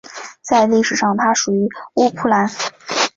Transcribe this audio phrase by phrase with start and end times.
[0.41, 2.49] 在历史上它属于乌普兰。